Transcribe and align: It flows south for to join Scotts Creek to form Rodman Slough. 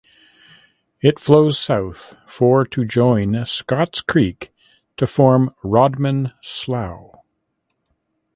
It 1.01 1.19
flows 1.19 1.59
south 1.59 2.15
for 2.25 2.65
to 2.65 2.85
join 2.85 3.45
Scotts 3.45 4.01
Creek 4.01 4.51
to 4.97 5.05
form 5.05 5.53
Rodman 5.63 6.31
Slough. 6.41 7.11